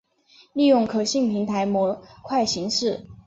[0.53, 3.05] 利用可信平台模块形式。